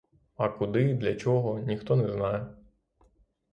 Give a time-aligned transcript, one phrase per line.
[0.37, 2.47] А куди, для чого, ніхто не знає.